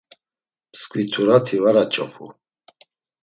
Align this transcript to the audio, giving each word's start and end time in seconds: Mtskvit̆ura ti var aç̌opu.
Mtskvit̆ura 0.71 1.37
ti 1.45 1.55
var 1.63 1.75
aç̌opu. 1.81 2.25